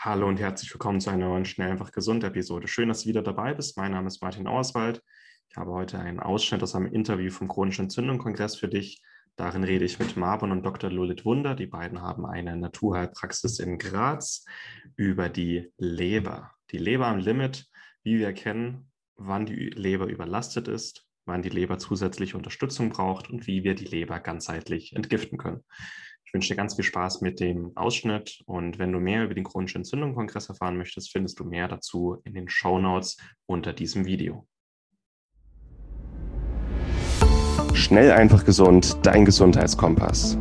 [0.00, 2.68] Hallo und herzlich willkommen zu einer neuen Schnell einfach gesund Episode.
[2.68, 3.76] Schön, dass du wieder dabei bist.
[3.76, 5.02] Mein Name ist Martin Auerswald.
[5.50, 9.02] Ich habe heute einen Ausschnitt aus einem Interview vom Chronischen Entzündung-Kongress für dich.
[9.34, 10.88] Darin rede ich mit Marvin und Dr.
[10.88, 11.56] Lulit Wunder.
[11.56, 14.44] Die beiden haben eine Naturheilpraxis in Graz
[14.94, 16.52] über die Leber.
[16.70, 17.66] Die Leber am Limit,
[18.04, 23.48] wie wir erkennen, wann die Leber überlastet ist, wann die Leber zusätzliche Unterstützung braucht und
[23.48, 25.64] wie wir die Leber ganzheitlich entgiften können.
[26.28, 29.44] Ich wünsche dir ganz viel Spaß mit dem Ausschnitt und wenn du mehr über den
[29.44, 33.16] chronischen Entzündung-Kongress erfahren möchtest, findest du mehr dazu in den Show Notes
[33.46, 34.46] unter diesem Video.
[37.72, 40.36] Schnell einfach gesund, dein Gesundheitskompass.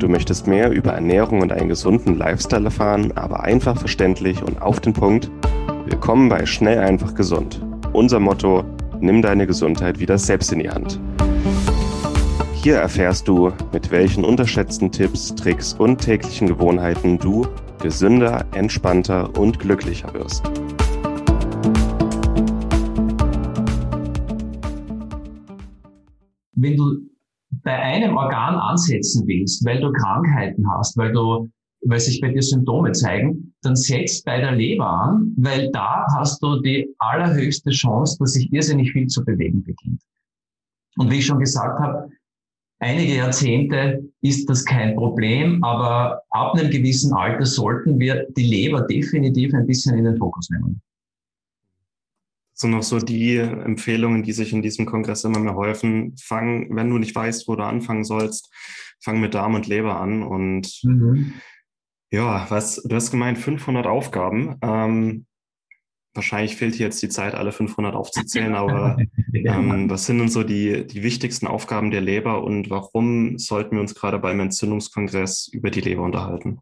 [0.00, 4.80] Du möchtest mehr über Ernährung und einen gesunden Lifestyle erfahren, aber einfach verständlich und auf
[4.80, 5.30] den Punkt?
[5.84, 7.64] Willkommen bei Schnell einfach gesund.
[7.92, 8.64] Unser Motto:
[8.98, 10.98] Nimm deine Gesundheit wieder selbst in die Hand.
[12.60, 17.46] Hier erfährst du, mit welchen unterschätzten Tipps, Tricks und täglichen Gewohnheiten du
[17.80, 20.44] gesünder, entspannter und glücklicher wirst.
[26.56, 26.96] Wenn du
[27.62, 31.48] bei einem Organ ansetzen willst, weil du Krankheiten hast, weil du
[31.82, 36.42] weil sich bei dir Symptome zeigen, dann setzt bei der Leber an, weil da hast
[36.42, 40.02] du die allerhöchste Chance, dass sich irrsinnig viel zu bewegen beginnt.
[40.96, 42.10] Und wie ich schon gesagt habe,
[42.78, 48.82] einige Jahrzehnte ist das kein Problem, aber ab einem gewissen Alter sollten wir die Leber
[48.82, 50.80] definitiv ein bisschen in den Fokus nehmen.
[52.52, 56.16] Das sind noch so die Empfehlungen, die sich in diesem Kongress immer mehr häufen.
[56.20, 58.52] Fang, wenn du nicht weißt, wo du anfangen sollst,
[59.00, 60.24] fang mit Darm und Leber an.
[60.24, 61.34] Und mhm.
[62.10, 64.56] ja, was, du hast gemeint, 500 Aufgaben.
[64.60, 65.26] Ähm,
[66.18, 68.98] wahrscheinlich fehlt hier jetzt die Zeit, alle 500 aufzuzählen, aber
[69.32, 73.80] ähm, was sind denn so die, die wichtigsten Aufgaben der Leber und warum sollten wir
[73.80, 76.58] uns gerade beim Entzündungskongress über die Leber unterhalten?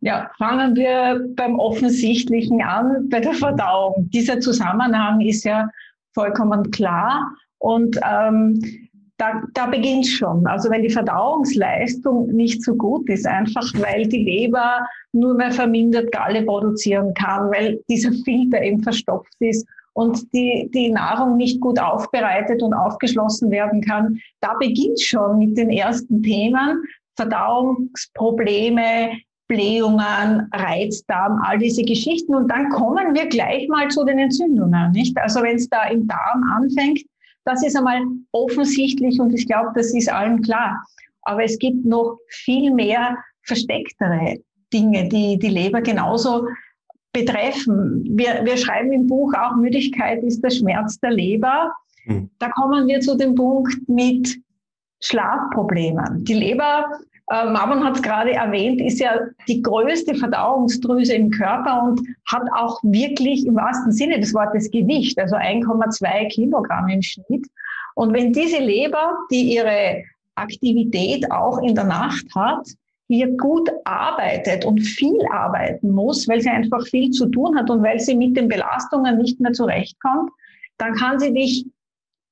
[0.00, 4.08] Ja, fangen wir beim Offensichtlichen an, bei der Verdauung.
[4.10, 5.68] Dieser Zusammenhang ist ja
[6.14, 8.89] vollkommen klar und ähm,
[9.20, 10.46] da, da beginnt schon.
[10.46, 16.10] Also wenn die Verdauungsleistung nicht so gut ist, einfach weil die Leber nur mehr vermindert
[16.10, 21.78] Galle produzieren kann, weil dieser Filter eben verstopft ist und die, die Nahrung nicht gut
[21.78, 26.82] aufbereitet und aufgeschlossen werden kann, da beginnt schon mit den ersten Themen,
[27.16, 32.34] Verdauungsprobleme, Blähungen, Reizdarm, all diese Geschichten.
[32.34, 35.18] Und dann kommen wir gleich mal zu den Entzündungen, nicht?
[35.18, 37.00] Also wenn es da im Darm anfängt,
[37.44, 38.02] das ist einmal
[38.32, 40.82] offensichtlich und ich glaube, das ist allen klar.
[41.22, 44.38] Aber es gibt noch viel mehr verstecktere
[44.72, 46.46] Dinge, die die Leber genauso
[47.12, 48.04] betreffen.
[48.16, 51.72] Wir, wir schreiben im Buch auch, Müdigkeit ist der Schmerz der Leber.
[52.04, 52.30] Mhm.
[52.38, 54.38] Da kommen wir zu dem Punkt mit
[55.00, 56.24] Schlafproblemen.
[56.24, 56.86] Die Leber,
[57.30, 59.18] äh, Marvin hat es gerade erwähnt, ist ja
[59.48, 65.18] die größte Verdauungsdrüse im Körper und hat auch wirklich im wahrsten Sinne des Wortes Gewicht,
[65.18, 67.46] also 1,2 Kilogramm im Schnitt.
[67.94, 70.02] Und wenn diese Leber, die ihre
[70.34, 72.66] Aktivität auch in der Nacht hat,
[73.08, 77.82] hier gut arbeitet und viel arbeiten muss, weil sie einfach viel zu tun hat und
[77.82, 80.30] weil sie mit den Belastungen nicht mehr zurechtkommt,
[80.78, 81.66] dann kann sie dich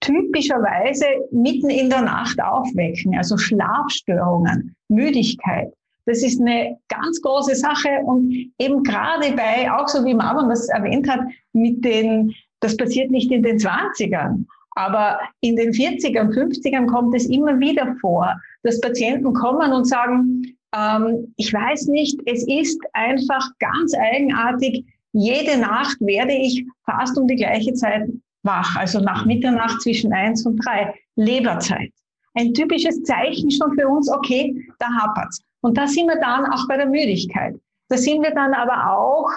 [0.00, 5.72] typischerweise mitten in der Nacht aufwecken, also Schlafstörungen, Müdigkeit.
[6.06, 10.69] Das ist eine ganz große Sache und eben gerade bei, auch so wie Marvin das
[10.69, 11.20] erwähnt hat,
[11.53, 17.26] mit den, das passiert nicht in den 20ern, aber in den 40ern, 50ern kommt es
[17.26, 20.42] immer wieder vor, dass Patienten kommen und sagen,
[20.75, 24.84] ähm, ich weiß nicht, es ist einfach ganz eigenartig.
[25.12, 28.09] Jede Nacht werde ich fast um die gleiche Zeit
[28.43, 29.34] wach, also nach mhm.
[29.34, 31.93] Mitternacht zwischen eins und drei Leberzeit.
[32.34, 35.41] Ein typisches Zeichen schon für uns, okay, da hapert's.
[35.60, 37.56] Und da sind wir dann auch bei der Müdigkeit.
[37.88, 39.31] Da sind wir dann aber auch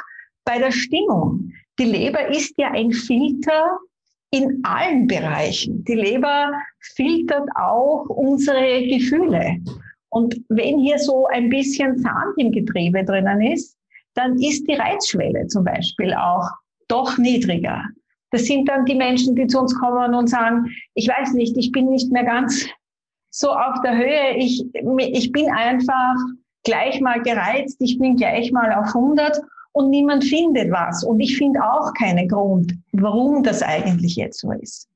[0.45, 1.51] bei der Stimmung.
[1.79, 3.79] Die Leber ist ja ein Filter
[4.31, 5.83] in allen Bereichen.
[5.85, 6.51] Die Leber
[6.95, 9.57] filtert auch unsere Gefühle.
[10.09, 13.77] Und wenn hier so ein bisschen Sand im Getriebe drinnen ist,
[14.13, 16.49] dann ist die Reizschwelle zum Beispiel auch
[16.87, 17.85] doch niedriger.
[18.31, 21.71] Das sind dann die Menschen, die zu uns kommen und sagen, ich weiß nicht, ich
[21.71, 22.65] bin nicht mehr ganz
[23.29, 26.15] so auf der Höhe, ich, ich bin einfach
[26.63, 29.41] gleich mal gereizt, ich bin gleich mal auf 100
[29.73, 31.03] und niemand findet was.
[31.03, 34.87] Und ich finde auch keinen Grund, warum das eigentlich jetzt so ist.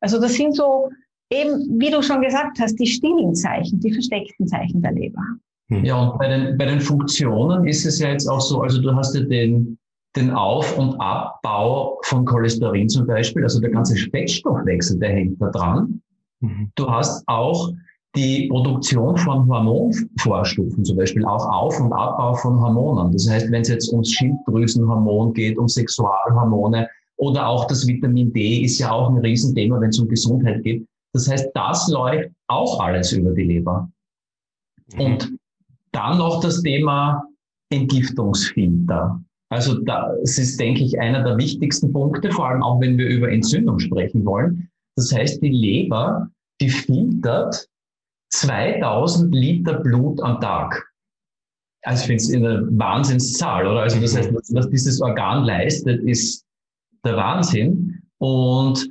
[0.00, 0.90] Also das sind so
[1.30, 5.22] eben, wie du schon gesagt hast, die stillen Zeichen, die versteckten Zeichen der Leber.
[5.68, 8.94] Ja, und bei den, bei den Funktionen ist es ja jetzt auch so, also du
[8.94, 9.78] hast ja den,
[10.16, 15.50] den Auf- und Abbau von Cholesterin zum Beispiel, also der ganze Fettstoffwechsel, der hängt da
[15.50, 16.00] dran.
[16.40, 16.70] Mhm.
[16.74, 17.72] Du hast auch
[18.16, 23.12] die Produktion von Hormonvorstufen, zum Beispiel auch Auf- und Abbau von Hormonen.
[23.12, 28.62] Das heißt, wenn es jetzt ums Schilddrüsenhormon geht, um Sexualhormone oder auch das Vitamin D
[28.62, 30.86] ist ja auch ein Riesenthema, wenn es um Gesundheit geht.
[31.12, 33.88] Das heißt, das läuft auch alles über die Leber.
[34.94, 35.00] Mhm.
[35.00, 35.32] Und
[35.92, 37.22] dann noch das Thema
[37.70, 39.20] Entgiftungsfilter.
[39.48, 43.30] Also das ist, denke ich, einer der wichtigsten Punkte, vor allem auch wenn wir über
[43.30, 44.68] Entzündung sprechen wollen.
[44.96, 46.28] Das heißt, die Leber,
[46.60, 47.68] die filtert
[48.30, 50.90] 2000 Liter Blut am Tag.
[51.82, 53.82] Also ich finde es eine Wahnsinnszahl, oder?
[53.82, 56.44] Also das heißt, was, was dieses Organ leistet, ist
[57.04, 58.02] der Wahnsinn.
[58.18, 58.88] Und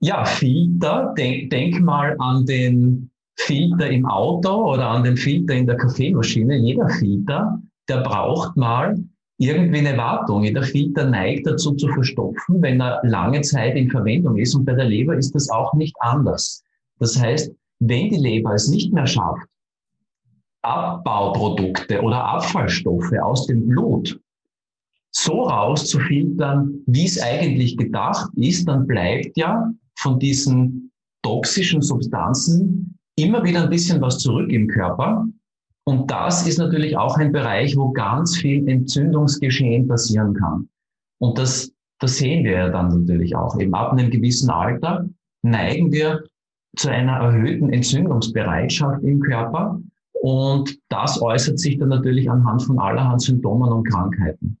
[0.00, 5.66] ja, Filter, denk, denk mal an den Filter im Auto oder an den Filter in
[5.66, 6.56] der Kaffeemaschine.
[6.56, 8.96] Jeder Filter, der braucht mal
[9.38, 10.44] irgendwie eine Wartung.
[10.44, 14.54] Jeder Filter neigt dazu zu verstopfen, wenn er lange Zeit in Verwendung ist.
[14.54, 16.62] Und bei der Leber ist das auch nicht anders.
[16.98, 19.46] Das heißt, wenn die Leber es nicht mehr schafft,
[20.62, 24.18] Abbauprodukte oder Abfallstoffe aus dem Blut
[25.10, 30.90] so rauszufiltern, wie es eigentlich gedacht ist, dann bleibt ja von diesen
[31.22, 35.26] toxischen Substanzen immer wieder ein bisschen was zurück im Körper.
[35.86, 40.68] Und das ist natürlich auch ein Bereich, wo ganz viel Entzündungsgeschehen passieren kann.
[41.18, 43.58] Und das, das sehen wir ja dann natürlich auch.
[43.58, 45.06] Eben ab einem gewissen Alter
[45.42, 46.24] neigen wir
[46.76, 49.80] zu einer erhöhten Entzündungsbereitschaft im Körper.
[50.14, 54.58] Und das äußert sich dann natürlich anhand von allerhand Symptomen und Krankheiten.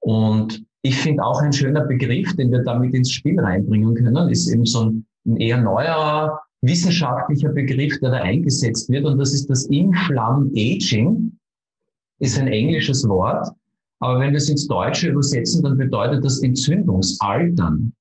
[0.00, 4.48] Und ich finde auch ein schöner Begriff, den wir damit ins Spiel reinbringen können, ist
[4.48, 9.04] eben so ein, ein eher neuer wissenschaftlicher Begriff, der da eingesetzt wird.
[9.04, 11.38] Und das ist das Inflamm Aging.
[12.18, 13.48] Ist ein englisches Wort.
[14.00, 17.92] Aber wenn wir es ins Deutsche übersetzen, dann bedeutet das Entzündungsaltern.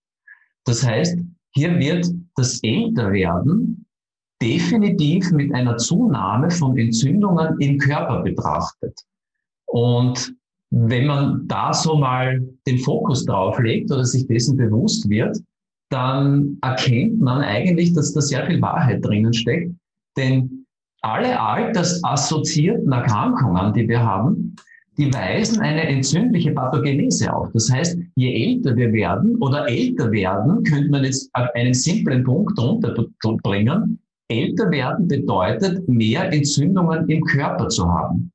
[0.66, 1.18] Das heißt,
[1.52, 3.86] hier wird das Älterwerden
[4.42, 9.00] definitiv mit einer Zunahme von Entzündungen im Körper betrachtet.
[9.66, 10.36] Und
[10.72, 15.38] wenn man da so mal den Fokus drauf legt oder sich dessen bewusst wird,
[15.96, 19.74] dann erkennt man eigentlich, dass da sehr viel Wahrheit drinnen steckt.
[20.18, 20.66] Denn
[21.02, 24.58] alle altersassoziierten Erkrankungen, die wir haben,
[24.98, 27.50] die weisen eine entzündliche Pathogenese auf.
[27.54, 32.60] Das heißt, je älter wir werden oder älter werden, könnte man jetzt einen simplen Punkt
[32.60, 34.00] runterbringen.
[34.28, 38.32] Älter werden bedeutet, mehr Entzündungen im Körper zu haben.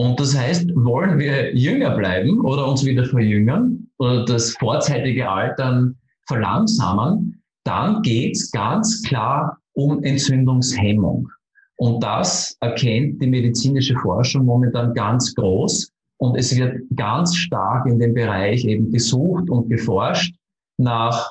[0.00, 5.94] Und das heißt, wollen wir jünger bleiben oder uns wieder verjüngern oder das vorzeitige Altern
[6.26, 11.28] verlangsamen, dann geht es ganz klar um Entzündungshemmung.
[11.76, 15.92] Und das erkennt die medizinische Forschung momentan ganz groß.
[16.16, 20.34] Und es wird ganz stark in dem Bereich eben gesucht und geforscht
[20.78, 21.30] nach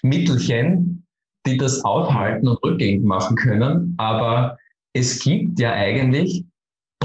[0.00, 1.04] Mittelchen,
[1.44, 3.92] die das aufhalten und rückgängig machen können.
[3.98, 4.56] Aber
[4.94, 6.46] es gibt ja eigentlich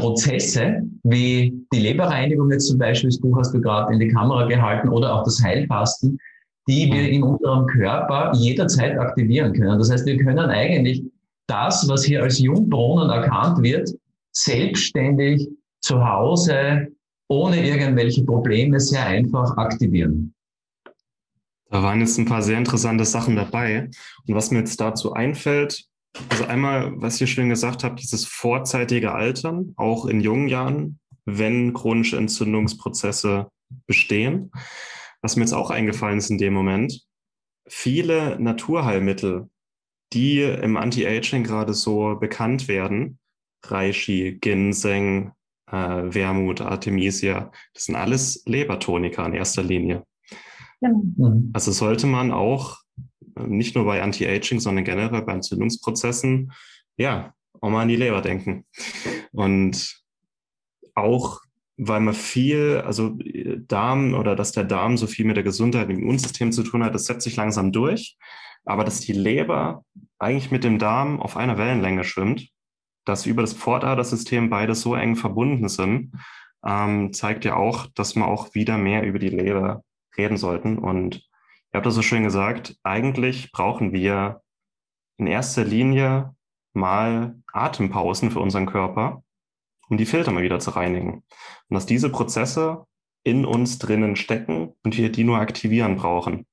[0.04, 4.46] Prozesse, wie die Leberreinigung jetzt zum Beispiel, das Buch hast du gerade in die Kamera
[4.48, 6.20] gehalten, oder auch das Heilfasten,
[6.68, 9.80] die wir in unserem Körper jederzeit aktivieren können.
[9.80, 11.04] Das heißt, wir können eigentlich
[11.48, 13.90] das, was hier als Jungbrunnen erkannt wird,
[14.34, 15.48] selbstständig
[15.82, 16.88] zu Hause
[17.30, 20.34] ohne irgendwelche Probleme sehr einfach aktivieren.
[21.70, 23.90] Da waren jetzt ein paar sehr interessante Sachen dabei.
[24.28, 25.86] Und was mir jetzt dazu einfällt,
[26.30, 31.74] also einmal, was ihr schön gesagt habt, dieses vorzeitige Altern, auch in jungen Jahren, wenn
[31.74, 33.48] chronische Entzündungsprozesse
[33.88, 34.52] bestehen.
[35.22, 37.02] Was mir jetzt auch eingefallen ist in dem Moment,
[37.68, 39.50] viele Naturheilmittel,
[40.12, 43.20] die im Anti-Aging gerade so bekannt werden,
[43.66, 45.32] Reishi, Ginseng,
[45.72, 50.04] äh, Wermut, Artemisia, das sind alles Lebertoniker in erster Linie.
[50.82, 51.42] Genau.
[51.54, 52.83] Also sollte man auch
[53.40, 56.52] nicht nur bei Anti-Aging, sondern generell bei Entzündungsprozessen,
[56.98, 58.66] ja, auch mal an die Leber denken.
[59.32, 60.02] Und
[60.96, 61.42] auch,
[61.78, 63.18] weil man viel, also
[63.68, 66.94] Darm oder dass der Darm so viel mit der Gesundheit im Immunsystem zu tun hat,
[66.94, 68.18] das setzt sich langsam durch.
[68.66, 69.84] Aber dass die Leber
[70.20, 72.50] eigentlich mit dem Darm auf einer Wellenlänge schwimmt,
[73.06, 76.14] dass über das Pfortadersystem beide so eng verbunden sind,
[76.66, 79.84] ähm, zeigt ja auch, dass wir auch wieder mehr über die Leber
[80.18, 80.78] reden sollten.
[80.78, 81.28] Und
[81.74, 84.44] Ihr habt das so schön gesagt, eigentlich brauchen wir
[85.18, 86.36] in erster Linie
[86.74, 89.24] mal Atempausen für unseren Körper,
[89.90, 91.24] um die Filter mal wieder zu reinigen.
[91.70, 92.86] Und dass diese Prozesse
[93.24, 96.46] in uns drinnen stecken und wir die nur aktivieren brauchen.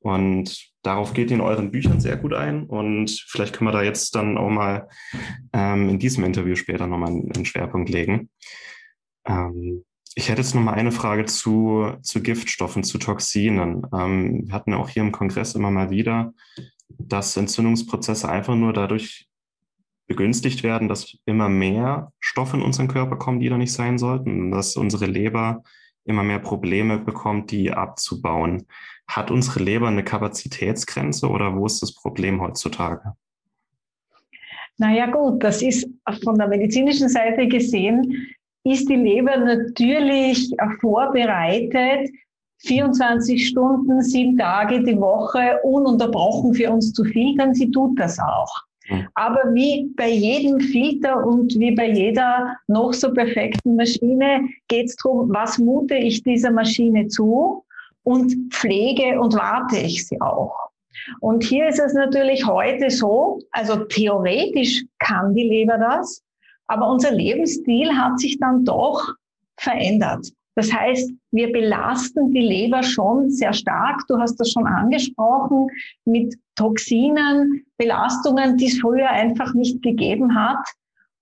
[0.00, 2.66] Und darauf geht in euren Büchern sehr gut ein.
[2.66, 4.88] Und vielleicht können wir da jetzt dann auch mal
[5.52, 8.28] ähm, in diesem Interview später nochmal einen Schwerpunkt legen.
[9.24, 9.84] Ähm,
[10.18, 13.86] ich hätte jetzt noch mal eine Frage zu, zu Giftstoffen, zu Toxinen.
[13.94, 16.32] Ähm, wir hatten auch hier im Kongress immer mal wieder
[16.88, 19.28] dass Entzündungsprozesse einfach nur dadurch
[20.06, 24.50] begünstigt werden, dass immer mehr Stoffe in unseren Körper kommen, die da nicht sein sollten,
[24.50, 25.62] dass unsere Leber
[26.04, 28.66] immer mehr Probleme bekommt, die abzubauen.
[29.06, 33.12] Hat unsere Leber eine Kapazitätsgrenze oder wo ist das Problem heutzutage?
[34.78, 35.88] Naja gut, das ist
[36.22, 38.28] von der medizinischen Seite gesehen,
[38.64, 42.10] ist die Leber natürlich vorbereitet,
[42.60, 47.54] 24 Stunden, sieben Tage die Woche ununterbrochen für uns zu filtern.
[47.54, 48.52] Sie tut das auch.
[49.14, 54.96] Aber wie bei jedem Filter und wie bei jeder noch so perfekten Maschine geht es
[54.96, 57.64] darum, was mute ich dieser Maschine zu
[58.02, 60.70] und pflege und warte ich sie auch.
[61.20, 66.22] Und hier ist es natürlich heute so, also theoretisch kann die Leber das,
[66.68, 69.14] aber unser Lebensstil hat sich dann doch
[69.58, 70.28] verändert.
[70.54, 74.00] Das heißt, wir belasten die Leber schon sehr stark.
[74.08, 75.68] Du hast das schon angesprochen
[76.04, 80.64] mit Toxinen, Belastungen, die es früher einfach nicht gegeben hat.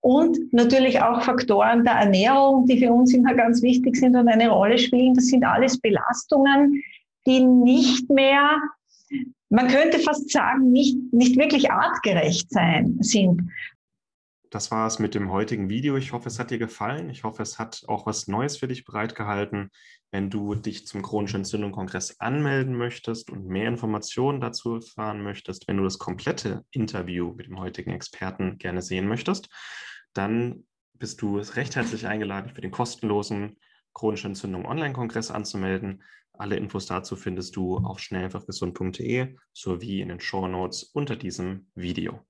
[0.01, 4.49] Und natürlich auch Faktoren der Ernährung, die für uns immer ganz wichtig sind und eine
[4.49, 5.13] Rolle spielen.
[5.13, 6.81] Das sind alles Belastungen,
[7.27, 8.57] die nicht mehr,
[9.49, 13.43] man könnte fast sagen, nicht, nicht wirklich artgerecht sein sind
[14.51, 15.97] das war es mit dem heutigen Video.
[15.97, 17.09] Ich hoffe, es hat dir gefallen.
[17.09, 19.71] Ich hoffe, es hat auch was Neues für dich bereitgehalten.
[20.11, 25.77] Wenn du dich zum chronischen Entzündung-Kongress anmelden möchtest und mehr Informationen dazu erfahren möchtest, wenn
[25.77, 29.49] du das komplette Interview mit dem heutigen Experten gerne sehen möchtest,
[30.13, 33.57] dann bist du recht herzlich eingeladen, für den kostenlosen
[33.93, 36.03] chronische Entzündung Online-Kongress anzumelden.
[36.33, 42.26] Alle Infos dazu findest du auf schnelleinfachgesund.de sowie in den Show Notes unter diesem Video.